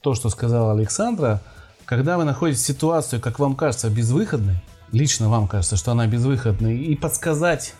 [0.00, 1.40] то, что сказала Александра,
[1.84, 4.56] когда вы находите ситуацию, как вам кажется, безвыходной,
[4.90, 7.74] лично вам кажется, что она безвыходной, и подсказать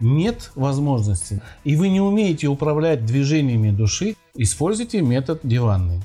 [0.00, 6.00] нет возможности, и вы не умеете управлять движениями души, используйте метод диванный.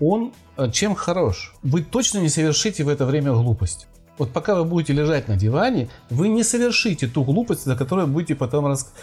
[0.00, 1.54] Он э, чем хорош?
[1.62, 3.86] Вы точно не совершите в это время глупость.
[4.16, 8.34] Вот пока вы будете лежать на диване, вы не совершите ту глупость, за которую будете
[8.34, 8.94] потом рас...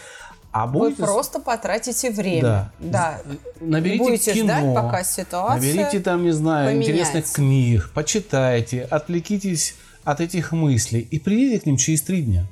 [0.53, 1.01] А будете...
[1.01, 2.41] Вы просто потратите время.
[2.41, 2.71] Да.
[2.79, 3.21] да.
[3.59, 6.91] Наберите будете кино, ждать, пока ситуация Наберите там, не знаю, поменяется.
[6.91, 12.45] интересных книг, почитайте, отвлекитесь от этих мыслей и придите к ним через три дня.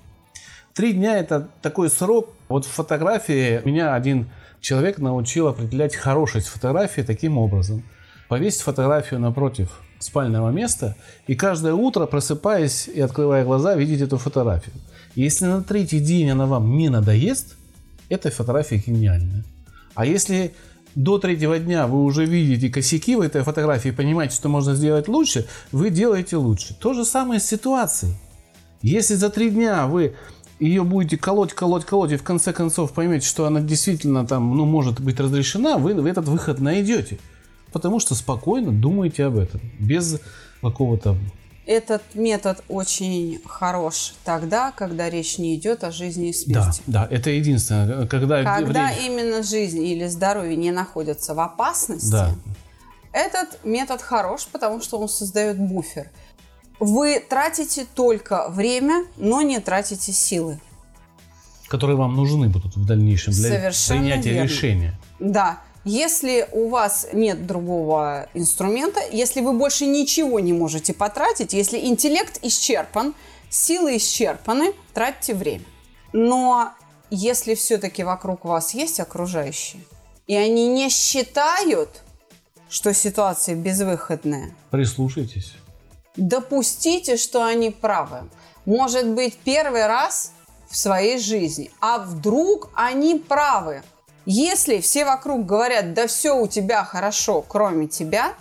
[0.74, 2.30] Три дня это такой срок.
[2.50, 7.84] Вот в фотографии меня один человек научил определять хорошесть фотографии таким образом.
[8.30, 10.96] Повесить фотографию напротив спального места
[11.28, 14.74] и каждое утро, просыпаясь и открывая глаза, видеть эту фотографию.
[15.14, 17.58] Если на третий день она вам не надоест,
[18.12, 19.44] эта фотография гениальная.
[19.96, 20.54] А если
[20.96, 25.08] до третьего дня вы уже видите косяки в этой фотографии и понимаете, что можно сделать
[25.08, 26.76] лучше, вы делаете лучше.
[26.78, 28.14] То же самое с ситуацией.
[28.82, 30.16] Если за три дня вы
[30.60, 34.66] ее будете колоть, колоть, колоть, и в конце концов поймете, что она действительно там, ну,
[34.66, 37.18] может быть разрешена, вы этот выход найдете.
[37.72, 40.20] Потому что спокойно думаете об этом, без
[40.62, 41.18] какого-то
[41.66, 46.82] этот метод очень хорош тогда, когда речь не идет о жизни и смерти.
[46.88, 48.08] Да, да, это единственное.
[48.08, 48.96] Когда, когда время...
[49.06, 52.32] именно жизнь или здоровье не находятся в опасности, да.
[53.14, 56.10] этот метод хорош, потому что он создает буфер.
[56.80, 60.60] Вы тратите только время, но не тратите силы.
[61.68, 64.48] Которые вам нужны будут в дальнейшем для Совершенно принятия верно.
[64.48, 65.00] решения.
[65.20, 65.62] Да.
[65.84, 72.40] Если у вас нет другого инструмента, если вы больше ничего не можете потратить, если интеллект
[72.44, 73.16] исчерпан,
[73.50, 75.66] силы исчерпаны, тратьте время.
[76.14, 76.74] Но
[77.10, 79.82] если все-таки вокруг вас есть окружающие,
[80.28, 82.04] и они не считают,
[82.70, 85.54] что ситуация безвыходная, прислушайтесь.
[86.16, 88.30] Допустите, что они правы.
[88.66, 90.34] Может быть, первый раз
[90.70, 91.72] в своей жизни.
[91.80, 93.82] А вдруг они правы?
[94.26, 98.34] Если все вокруг говорят, да все у тебя хорошо, кроме тебя,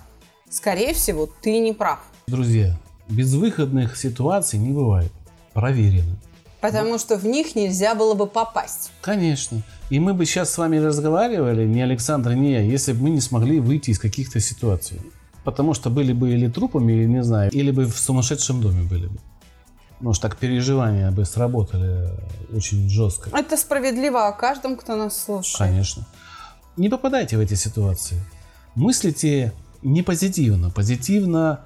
[0.50, 2.00] скорее всего, ты не прав.
[2.26, 2.76] Друзья,
[3.08, 5.10] безвыходных ситуаций не бывает.
[5.54, 6.16] Проверено.
[6.60, 8.90] Потому что в них нельзя было бы попасть.
[9.00, 9.62] Конечно.
[9.88, 13.20] И мы бы сейчас с вами разговаривали, ни Александр, ни я, если бы мы не
[13.20, 15.00] смогли выйти из каких-то ситуаций.
[15.44, 19.06] Потому что были бы или трупами, или не знаю, или бы в сумасшедшем доме были
[19.06, 19.18] бы.
[20.00, 22.10] Может, так переживания бы сработали
[22.52, 23.30] очень жестко.
[23.36, 25.58] Это справедливо о каждом, кто нас слушает.
[25.58, 26.06] Конечно.
[26.76, 28.20] Не попадайте в эти ситуации.
[28.74, 30.70] Мыслите не позитивно.
[30.70, 31.60] Позитивно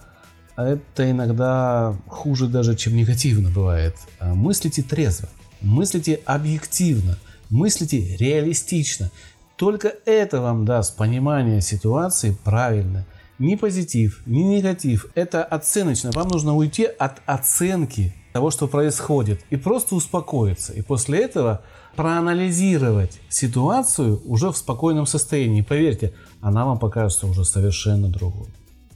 [0.57, 3.97] это иногда хуже даже, чем негативно бывает.
[4.18, 5.29] А мыслите трезво.
[5.61, 7.18] Мыслите объективно.
[7.51, 9.11] Мыслите реалистично.
[9.57, 13.07] Только это вам даст понимание ситуации правильно.
[13.38, 15.07] Ни позитив, ни негатив.
[15.14, 16.11] Это оценочно.
[16.12, 20.73] Вам нужно уйти от оценки того, что происходит, и просто успокоиться.
[20.73, 21.62] И после этого
[21.94, 25.62] проанализировать ситуацию уже в спокойном состоянии.
[25.62, 28.49] Поверьте, она вам покажется уже совершенно другой.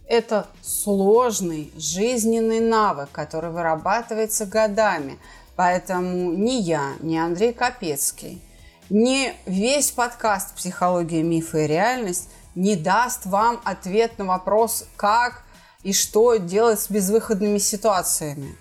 [0.09, 5.19] Это сложный жизненный навык, который вырабатывается годами.
[5.55, 8.43] Поэтому ни я, ни Андрей Капецкий,
[8.91, 15.45] ни весь подкаст «Психология, мифы и реальность» не даст вам ответ на вопрос, как
[15.85, 18.57] и что делать с безвыходными ситуациями.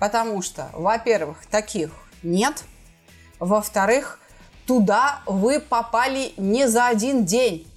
[0.00, 1.90] Потому что, во-первых, таких
[2.22, 2.64] нет.
[3.38, 4.18] Во-вторых,
[4.66, 7.70] туда вы попали не за один день.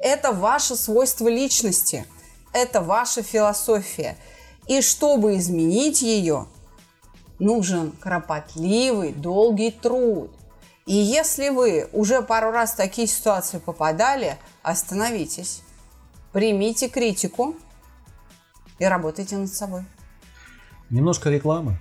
[0.00, 2.06] Это ваше свойство личности.
[2.52, 4.18] Это ваша философия.
[4.66, 6.48] И чтобы изменить ее,
[7.38, 10.32] нужен кропотливый, долгий труд.
[10.86, 15.62] И если вы уже пару раз в такие ситуации попадали, остановитесь,
[16.32, 17.54] примите критику
[18.80, 19.84] и работайте над собой.
[20.92, 21.78] Немножко рекламы.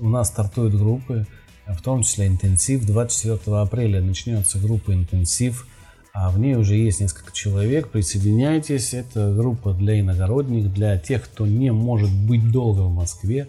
[0.00, 1.24] У нас стартуют группы,
[1.68, 2.84] в том числе интенсив.
[2.84, 5.68] 24 апреля начнется группа интенсив.
[6.12, 7.90] А в ней уже есть несколько человек.
[7.90, 8.92] Присоединяйтесь.
[8.92, 13.46] Это группа для иногородних, для тех, кто не может быть долго в Москве.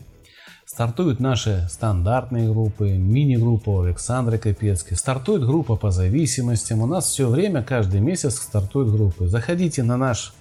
[0.68, 4.98] Стартуют наши стандартные группы, мини-группа у Александра Капецкой.
[4.98, 6.84] Стартует группа по зависимостям.
[6.84, 9.28] У нас все время, каждый месяц стартуют группы.
[9.28, 10.36] Заходите на наш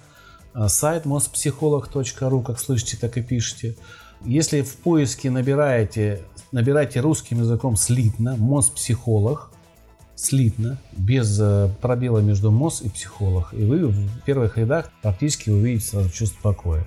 [0.53, 3.75] а, сайт mospsycholog.ru, как слышите, так и пишите.
[4.23, 9.51] Если в поиске набираете, набираете русским языком слитно, мост-психолог,
[10.15, 15.85] слитно, без э, пробела между МОЗ и психолог, и вы в первых рядах практически увидите
[15.87, 16.85] сразу чувство покоя.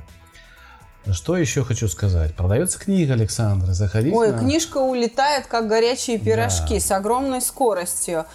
[1.12, 2.34] Что еще хочу сказать?
[2.34, 3.72] Продается книга Александра.
[3.72, 4.14] Заходите.
[4.14, 4.38] Ой, на...
[4.38, 6.80] книжка улетает, как горячие пирожки, Да.
[6.80, 8.26] с огромной скоростью.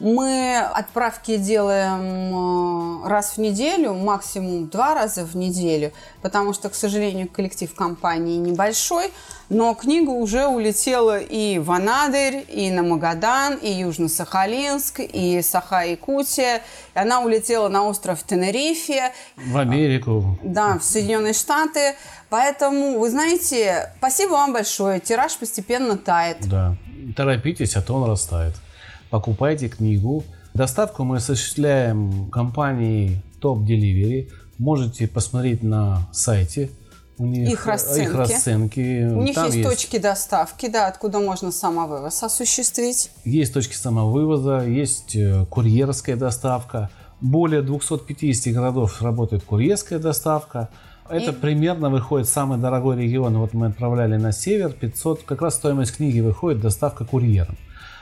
[0.00, 5.92] Мы отправки делаем э, раз в неделю, максимум два раза в неделю,
[6.22, 9.10] потому что, к сожалению, коллектив компании небольшой,
[9.48, 16.62] но книга уже улетела и в Анадырь, и на Магадан, и Южно-Сахалинск, и Саха-Якутия.
[16.94, 19.12] Она улетела на остров Тенерифе.
[19.36, 20.38] В Америку.
[20.44, 21.96] Да, в Соединенные Штаты.
[22.30, 25.00] Поэтому, вы знаете, спасибо вам большое.
[25.00, 26.46] Тираж постепенно тает.
[26.48, 26.76] Да.
[27.16, 28.54] Торопитесь, а то он растает
[29.10, 30.24] покупайте книгу.
[30.54, 34.30] Доставку мы осуществляем компанией Top Delivery.
[34.58, 36.70] Можете посмотреть на сайте.
[37.18, 38.08] У них, их расценки.
[38.08, 38.80] Их расценки.
[39.12, 43.10] У них есть, есть точки доставки, да, откуда можно самовывоз осуществить.
[43.24, 46.90] Есть точки самовывоза, есть э, курьерская доставка.
[47.20, 50.68] Более 250 городов работает курьерская доставка.
[51.10, 51.34] Это И...
[51.34, 53.36] примерно выходит самый дорогой регион.
[53.38, 55.24] Вот мы отправляли на север 500.
[55.24, 57.56] Как раз стоимость книги выходит доставка курьером.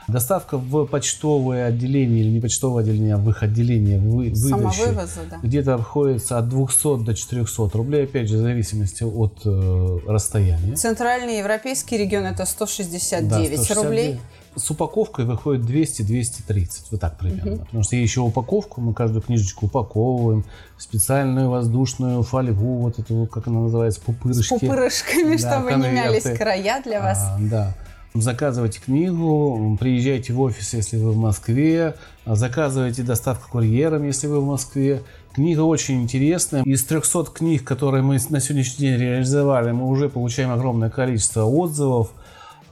[0.08, 4.94] Доставка в почтовое отделение или не почтовое отделение, а в их отделение вы, выдачи
[5.30, 5.38] да.
[5.42, 10.76] где-то обходится от 200 до 400 рублей, опять же, в зависимости от э, расстояния.
[10.76, 14.20] Центральный европейский регион это 169, да, 169 рублей.
[14.54, 17.54] С упаковкой выходит 200-230, вот так примерно.
[17.54, 17.64] Угу.
[17.64, 20.44] Потому что еще упаковку, мы каждую книжечку упаковываем,
[20.78, 24.54] специальную воздушную фольгу, вот эту, как она называется, пупырышки.
[24.54, 25.88] С пупырышками, да, чтобы конверты.
[25.88, 27.18] не мялись края для вас.
[27.20, 27.74] А, да.
[28.20, 34.46] Заказывайте книгу, приезжайте в офис, если вы в Москве, заказывайте доставку курьером, если вы в
[34.46, 35.02] Москве.
[35.34, 36.62] Книга очень интересная.
[36.62, 42.12] Из 300 книг, которые мы на сегодняшний день реализовали, мы уже получаем огромное количество отзывов.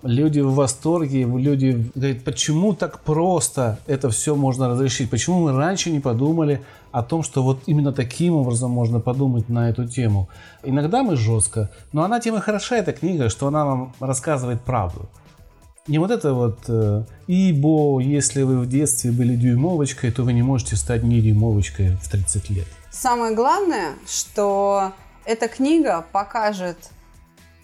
[0.02, 5.10] Люди в восторге, люди говорят, почему так просто это все можно разрешить?
[5.10, 9.70] Почему мы раньше не подумали о том, что вот именно таким образом можно подумать на
[9.70, 10.28] эту тему?
[10.62, 15.08] Иногда мы жестко, но она тем и хороша, эта книга, что она вам рассказывает правду.
[15.86, 20.42] Не вот это вот, э, ибо если вы в детстве были дюймовочкой, то вы не
[20.42, 22.66] можете стать не дюймовочкой в 30 лет.
[22.90, 24.92] Самое главное, что
[25.26, 26.78] эта книга покажет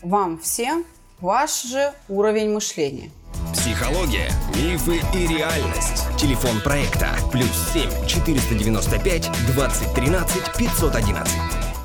[0.03, 0.85] вам всем
[1.21, 3.11] ваш же уровень мышления.
[3.55, 6.05] Психология, мифы и реальность.
[6.19, 11.33] Телефон проекта плюс 7 495 2013 511.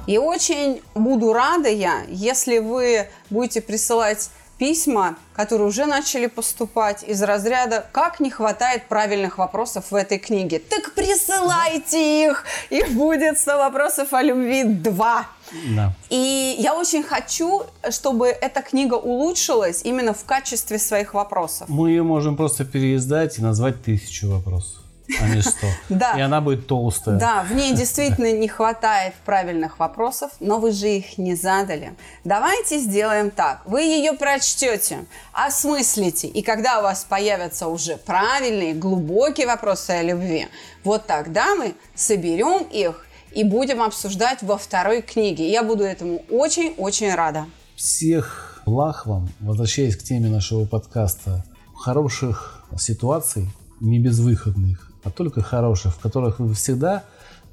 [0.08, 7.22] И очень буду рада я, если вы будете присылать письма, которые уже начали поступать из
[7.22, 12.46] разряда «Как не хватает правильных вопросов в этой книге?» Так присылайте их!
[12.70, 15.28] Их будет 100 вопросов о любви 2.
[15.76, 15.94] Да.
[16.10, 21.70] И я очень хочу, чтобы эта книга улучшилась именно в качестве своих вопросов.
[21.70, 24.85] Мы ее можем просто переиздать и назвать тысячу вопросов
[25.20, 25.68] а не 100.
[25.90, 26.18] Да.
[26.18, 27.18] И она будет толстая.
[27.18, 31.94] Да, в ней действительно не хватает правильных вопросов, но вы же их не задали.
[32.24, 33.62] Давайте сделаем так.
[33.66, 40.48] Вы ее прочтете, осмыслите, и когда у вас появятся уже правильные, глубокие вопросы о любви,
[40.84, 45.52] вот тогда мы соберем их и будем обсуждать во второй книге.
[45.52, 47.46] Я буду этому очень-очень рада.
[47.76, 51.44] Всех благ вам, возвращаясь к теме нашего подкаста,
[51.76, 53.48] хороших ситуаций,
[53.82, 57.04] не безвыходных, а только хороших, в которых вы всегда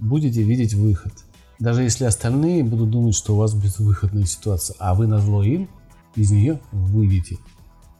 [0.01, 1.13] будете видеть выход.
[1.61, 5.69] Даже если остальные будут думать, что у вас безвыходная ситуация, а вы на зло им
[6.17, 7.39] из нее выйдете.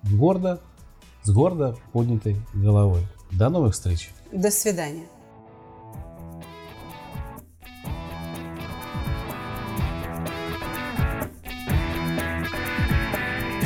[0.03, 0.61] Гордо,
[1.23, 3.07] с гордо поднятой головой.
[3.31, 4.11] До новых встреч.
[4.33, 5.05] До свидания.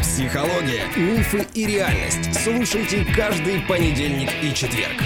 [0.01, 2.34] Психология, мифы и реальность.
[2.43, 5.03] Слушайте каждый понедельник и четверг.